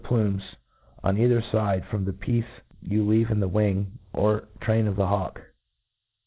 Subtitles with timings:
[0.03, 0.41] plumes
[1.03, 5.05] on either fide from the piece you leave in the wing or train of the
[5.05, 5.39] hawk.